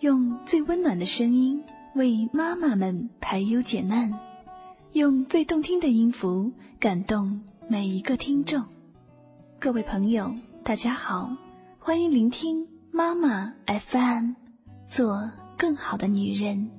[0.00, 1.62] 用最温暖的声音
[1.94, 4.18] 为妈妈们排忧解难，
[4.92, 8.64] 用最动听的音符感动每一个听众。
[9.58, 10.34] 各位朋友，
[10.64, 11.36] 大家好，
[11.78, 14.32] 欢迎聆听妈妈 FM，
[14.88, 16.70] 做更好的女人。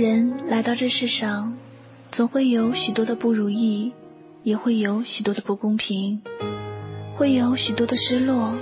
[0.00, 1.58] 人来到这世上，
[2.10, 3.92] 总会有许多的不如意，
[4.42, 6.22] 也会有许多的不公平，
[7.18, 8.54] 会有许多的失落，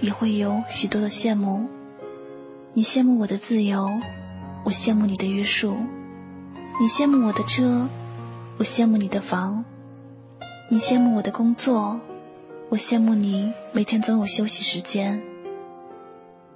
[0.00, 1.66] 也会有许多的羡慕。
[2.74, 3.90] 你羡慕我的自由，
[4.64, 5.74] 我羡慕你的约束；
[6.80, 7.88] 你羡慕我的车，
[8.58, 9.64] 我羡慕你的房；
[10.70, 11.98] 你羡慕我的工作，
[12.68, 15.20] 我羡慕你每天总有休息时间。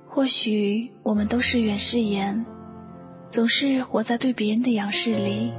[0.06, 2.47] 或许我们都是远视眼。
[3.31, 5.53] 总是活在对别人的仰视里，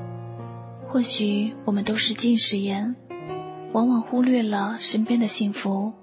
[0.88, 2.96] 或许我们都是近视眼，
[3.74, 5.94] 往往忽略了身边的幸福。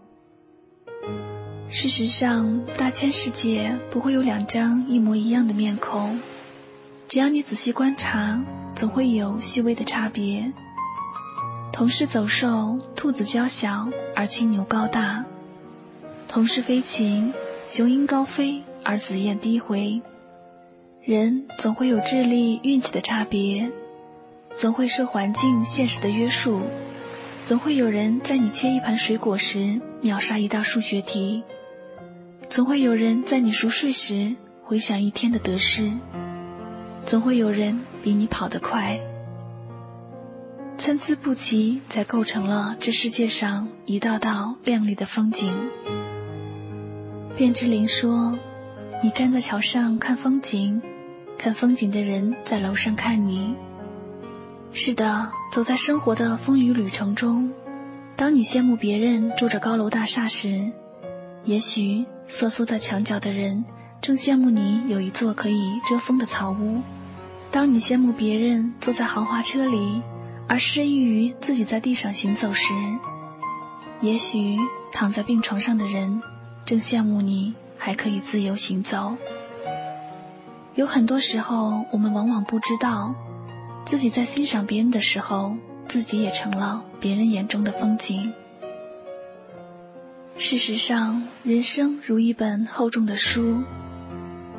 [1.68, 6.20] 事实上，大千世界不会有两张一模一样的面孔，
[7.08, 8.40] 只要你仔细观察，
[8.76, 10.52] 总会有细微的差别。
[11.72, 15.24] 同是走兽，兔子娇小而青牛高大；
[16.28, 17.34] 同是飞禽，
[17.68, 20.00] 雄鹰高飞而紫燕低回。
[21.06, 23.70] 人总会有智力、运气的差别，
[24.56, 26.62] 总会受环境、现实的约束，
[27.44, 31.44] 总会有人在你切一盘水果时秒杀一道数学题，
[32.50, 34.34] 总会有人在你熟睡时
[34.64, 35.92] 回想一天的得失，
[37.04, 38.98] 总会有人比你跑得快。
[40.76, 45.54] 参差不齐，才构成了这世界上一道道亮丽的风景。
[47.36, 48.36] 卞之琳说
[49.04, 50.82] ：“你站在桥上看风景。”
[51.38, 53.54] 看风景的人在楼上看你。
[54.72, 57.52] 是的，走在生活的风雨旅程中，
[58.16, 60.72] 当你羡慕别人住着高楼大厦时，
[61.44, 63.64] 也许瑟缩在墙角的人
[64.02, 66.82] 正羡慕你有一座可以遮风的草屋；
[67.50, 70.02] 当你羡慕别人坐在豪华车里，
[70.48, 72.74] 而失意于自己在地上行走时，
[74.00, 74.56] 也许
[74.92, 76.20] 躺在病床上的人
[76.64, 79.16] 正羡慕你还可以自由行走。
[80.76, 83.14] 有很多时候，我们往往不知道，
[83.86, 85.56] 自己在欣赏别人的时候，
[85.88, 88.34] 自己也成了别人眼中的风景。
[90.36, 93.62] 事实上，人生如一本厚重的书，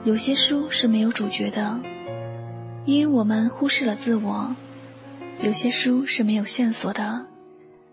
[0.04, 1.80] 有些书是没有主角的，
[2.86, 4.56] 因为我们忽视了自我；
[5.40, 7.28] 有些书是没有线索的，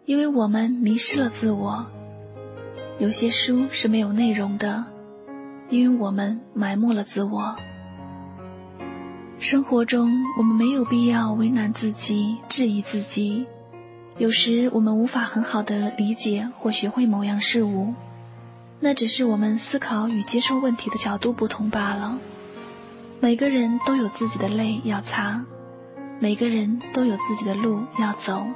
[0.06, 1.84] 因为我们迷失了自我；
[2.98, 4.86] 有些书是没有内容的，
[5.68, 7.54] 因为我们埋没了自我。
[9.44, 13.44] 生活中，我们没有必要为难自己、质疑自己。
[14.16, 17.92] 有时，我们无法很好的理解或学会某样事物，
[18.80, 22.18] 那只是我们思考与接受问题的角度不同罢了。
[23.20, 25.44] 每个人都有自己的泪要擦，
[26.20, 28.46] 每个人都有自己的路要走。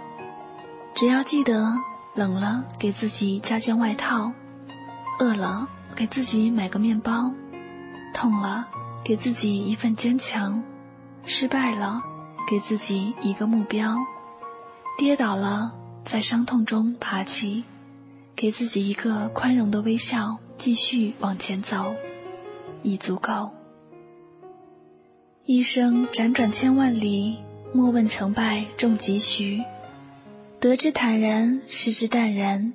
[0.94, 1.70] 只要记得，
[2.14, 4.32] 冷了给自己加件外套，
[5.18, 7.34] 饿了给自己买个面包，
[8.14, 8.68] 痛了
[9.04, 10.62] 给自己一份坚强。
[11.30, 12.02] 失败了，
[12.48, 13.96] 给自己一个目标；
[14.96, 17.64] 跌倒了，在伤痛中爬起，
[18.34, 21.94] 给自己一个宽容的微笑，继续往前走，
[22.82, 23.50] 已足够。
[25.44, 27.36] 一生辗转千万里，
[27.74, 29.62] 莫问成败重几许，
[30.60, 32.72] 得之坦然，失之淡然。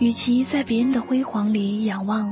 [0.00, 2.28] 与其在别人的辉煌里仰望，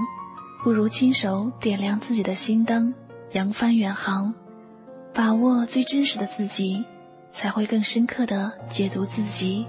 [0.64, 2.94] 不如亲手点亮自己的心灯，
[3.30, 4.34] 扬帆远航。
[5.16, 6.84] 把握最真实的自己，
[7.32, 9.66] 才会更深刻的解读自己。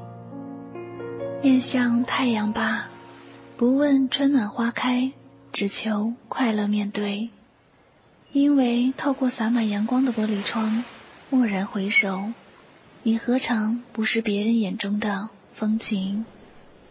[1.42, 2.90] 面向太阳吧，
[3.56, 5.14] 不问春暖花开，
[5.54, 7.30] 只求快乐面对。
[8.34, 10.84] 因为透过洒满阳光的玻璃窗，
[11.30, 12.34] 蓦然回首，
[13.04, 16.26] 你何尝不是别人眼中的风景？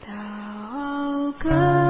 [0.02, 1.85] 祷歌。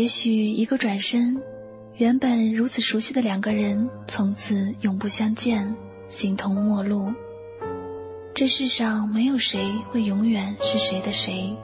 [0.00, 1.42] 也许一个转身，
[1.98, 5.76] 原本如此熟悉的两个人，从此永不相见，
[6.08, 7.12] 形同陌路。
[8.32, 11.54] 这世上没有谁会永远是谁的谁，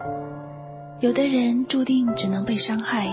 [1.01, 3.09] 有的人注定只能被伤害，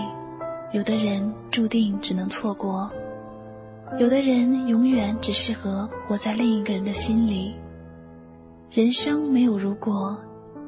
[0.74, 2.90] 有的人注定只能错过，
[3.98, 7.54] 有的人永远只适合活在另一个人的心里。
[8.70, 10.18] 人生没有如果，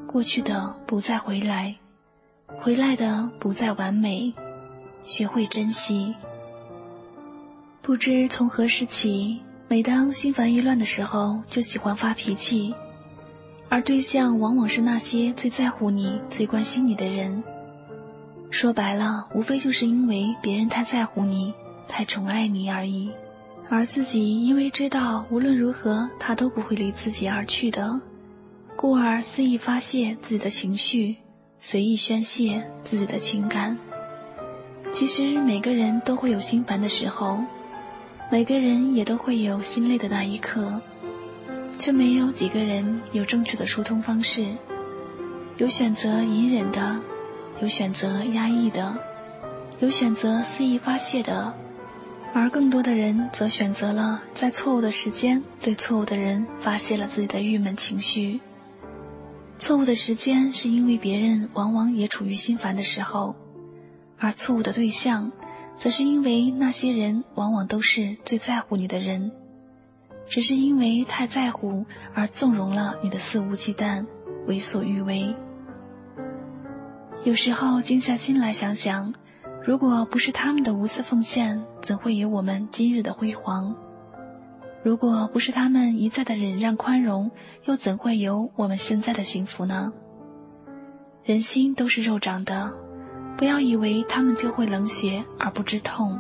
[0.07, 1.77] 过去的不再回来，
[2.47, 4.33] 回来的不再完美，
[5.07, 6.15] 学会珍惜。
[7.81, 9.41] 不知从何时起。
[9.69, 12.73] 每当心烦意乱的时候，就喜欢发脾气，
[13.69, 17.43] 而对象往往是那些最在乎你、最关心你的人。
[18.51, 21.53] 说白了，无非就是因为别人太在乎你、
[21.89, 23.11] 太宠爱你而已，
[23.69, 28.01] 而自己因为知道无论如何他都不会离自己而去的，
[28.77, 31.17] 故而肆意发泄自己的情绪，
[31.59, 33.77] 随意宣泄自己的情感。
[34.97, 37.39] 其实每个人都会有心烦的时候。
[38.33, 40.81] 每个人也都会有心累的那一刻，
[41.79, 44.57] 却没有几个人有正确的疏通方式。
[45.59, 46.99] 有选择隐忍的，
[47.61, 48.97] 有选择压抑的，
[49.81, 51.53] 有选择肆意发泄的，
[52.33, 58.41] 而更多的人则选择了在错误的时间对错误的人发泄了自己的郁闷情绪。
[59.59, 63.37] 错误的时间是因为别人往往也处于心烦的时候，
[64.19, 65.33] 而错误的对象。
[65.79, 69.31] 则是因为那些人往往都是最在乎你的人，
[70.27, 74.07] 只是因为太在乎而纵容了你的肆无忌惮、
[74.47, 75.37] 为所欲为。
[77.25, 79.13] 有时候静下心来想想，
[79.67, 83.77] 如果不是他们的无私奉献，怎会有我们今日的辉煌？
[84.83, 87.33] 如果不是他们一再的忍让宽容，
[87.67, 89.93] 又怎会有我们现在的幸福呢？
[91.23, 92.86] 人心都是肉长的。
[93.37, 96.19] 不要以为他们就会冷血而不知痛，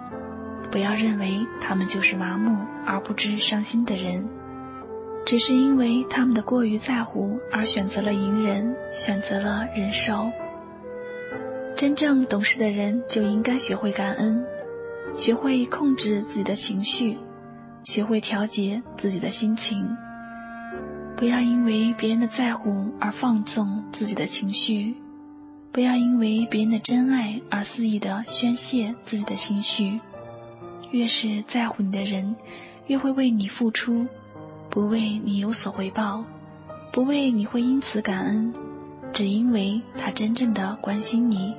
[0.70, 4.28] 不要认为他们就是麻木而不知伤心的人，
[5.24, 10.30] 只是因为他们的过于在乎而选择了隐忍，选择了忍受。
[11.76, 14.44] 真正懂事的人就应该学会感恩，
[15.16, 17.16] 学会控制自己的情绪，
[17.84, 19.96] 学会调节自己的心情，
[21.16, 24.96] 不要因为别人的在乎而放纵自己的情绪。
[25.76, 30.00] 不要因为别人的真爱而肆意的宣泄自己的心绪。
[30.90, 32.34] 越是在乎你的人，
[32.86, 34.06] 越会为你付出，
[34.70, 36.24] 不为你有所回报，
[36.94, 38.54] 不为你会因此感恩，
[39.12, 41.52] 只因为他真正的关心你，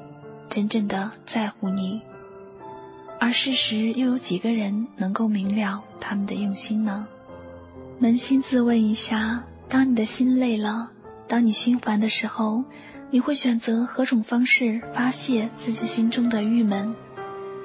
[0.49, 2.01] 真正的在乎你。
[3.19, 7.05] 而事实又有几个人能够明了他们的用心呢？
[8.01, 10.89] 扪心自问一下：当你的心累了，
[11.27, 12.63] 当你心烦的时候。
[13.09, 16.93] 你会选择何种方式发泄自己心中的郁闷？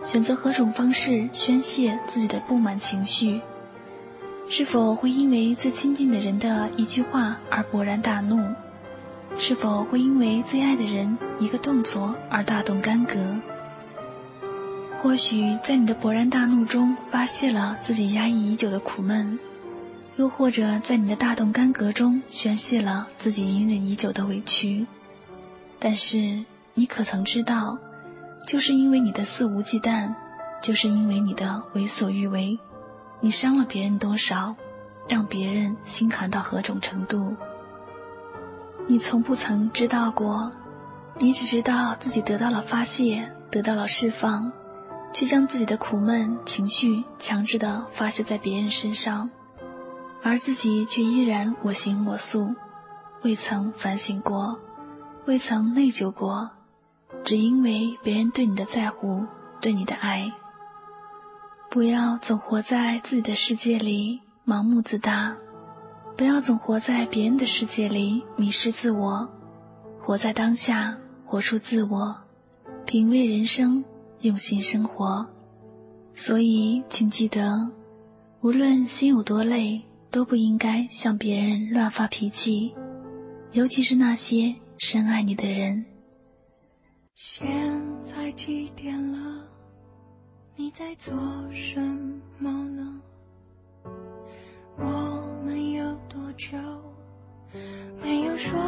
[0.05, 3.41] 选择何种方式宣泄自己的不满情绪？
[4.49, 8.55] 是否会因为最亲近的人的一句话而勃然大怒？
[9.37, 13.19] 是否会因为最爱的人一个动作而大动干戈？
[15.03, 19.41] 或许在你的勃然大怒中发泄了自己压抑已久的苦闷，
[20.17, 24.87] 又或者在你的大动干戈中宣泄了自己隐忍已久的委屈。
[25.79, 27.79] 但是你可曾知道，
[28.47, 30.15] 就是因为你的肆无忌惮，
[30.63, 32.59] 就是因为你的为所欲为，
[33.21, 34.55] 你伤了别人多少，
[35.09, 37.37] 让别人心寒到何种程度？
[38.87, 40.53] 你从不曾知道过，
[41.19, 44.53] 你只知道自己得到了发泄，得到了释放，
[45.13, 49.31] 却将自己的苦闷情绪强制的发泄在别人身上，
[50.23, 52.55] 而自己却依然我行我素，
[53.23, 54.59] 未曾反省过。
[55.25, 56.51] 未曾内疚过，
[57.25, 59.27] 只因为别人对你的在乎，
[59.61, 60.33] 对你的爱。
[61.71, 65.37] 不要总活在自己的世界里盲目自大，
[66.17, 69.31] 不要总活在别人的世界里迷失自我。
[70.01, 72.17] 活在当下，活出自我，
[72.85, 73.85] 品味人生，
[74.21, 75.29] 用心生活。
[76.15, 77.71] 所以，请记得，
[78.41, 82.75] 无论心有多累，都不应该向别人乱发脾气，
[83.51, 84.55] 尤其是那些。
[84.79, 85.85] 深爱你的人。
[87.15, 87.47] 现
[88.03, 89.45] 在几点了？
[90.57, 91.15] 你在做
[91.53, 91.81] 什
[92.37, 93.01] 么呢？
[94.77, 96.57] 我们有多久
[98.03, 98.59] 没有说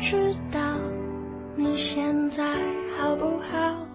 [0.00, 0.60] 知道
[1.56, 2.42] 你现在
[2.96, 3.86] 好不好？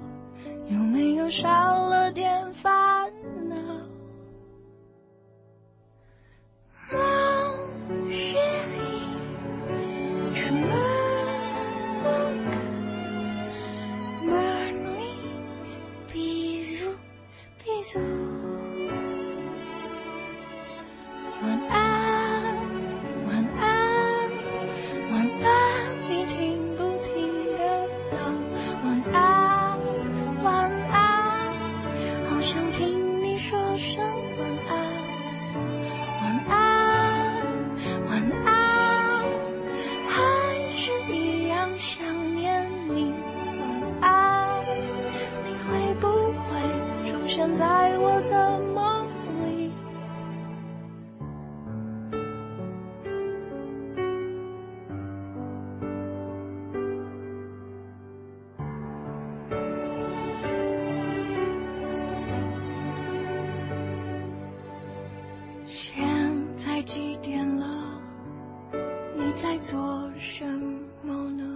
[0.69, 3.11] 有没有少了点烦
[3.49, 3.55] 恼？
[66.85, 67.99] 几点了？
[69.15, 70.45] 你在做什
[71.01, 71.54] 么呢？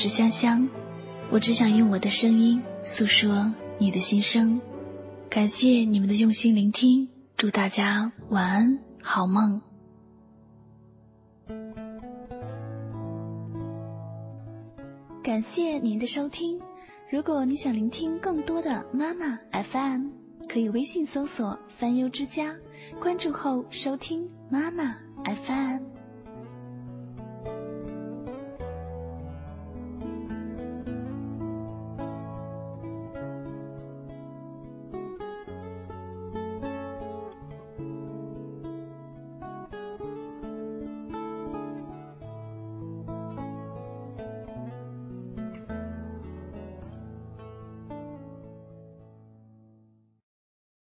[0.00, 0.70] 我是香香
[1.30, 4.62] 我只想用我的声音诉说你的心声。
[5.28, 9.60] 感谢你们的用心聆听祝大家晚安好梦。
[15.22, 16.62] 感谢您的收听
[17.10, 20.12] 如果你想聆听更多的妈妈 fm
[20.48, 22.56] 可以微信搜索三优之家
[23.02, 25.89] 关注后收听妈妈 fm